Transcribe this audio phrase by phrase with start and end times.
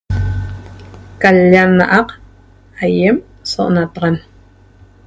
[1.21, 2.09] qa l' ya 'a na'ac
[2.83, 3.17] ayem
[3.51, 4.15] so'onataxan.